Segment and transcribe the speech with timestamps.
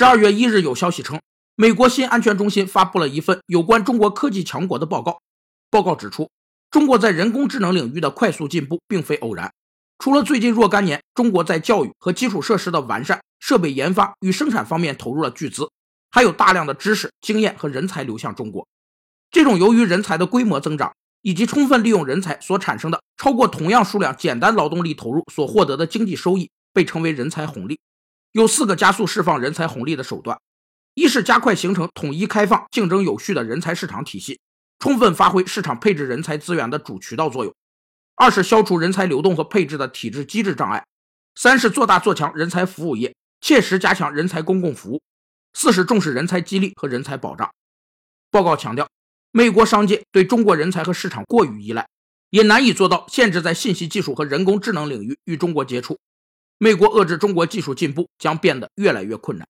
[0.00, 1.20] 十二月一日有消息称，
[1.56, 5.20] 美国新安全中心发布了一份有关中国科技强国的报告。
[5.70, 6.30] 报告指出，
[6.70, 9.52] 中国在人工智能领域的快速进步并非偶然。
[9.98, 15.70] 除了最近若干年中国在教育和基础设施的完善、设备研发与生产方面投入了巨资，
[16.10, 18.66] 还有大量的知识、经验和人才流向中国。
[19.30, 27.78] 这种由于人才的规模增长以及充分利用人才所产生的超过同样数量简单劳动力投入所获得的经济收益，被称为人才红利。
[28.32, 30.38] 有四个加速释放人才红利的手段：
[30.94, 34.38] 一是加快形成统一、开放、竞争有序的人才市场体系，
[34.78, 37.52] 充分发挥市场配置人才资源的主渠道作用；
[38.14, 40.80] 二是消除人才流动和配置的体制机制障碍；
[41.34, 45.00] 三是做大做强人才服务业，切实加强人才公共服务；
[45.54, 47.50] 四是重视人才激励和人才保障。
[48.30, 48.88] 报告强调，
[49.32, 51.88] 美国商界对中国人才和市场过于依赖，
[52.30, 55.98] 也难以做到限制在信息技术和人工智能领域与中国接触。
[56.62, 59.48] 美国遏制中国技术进步将变得越来越困难。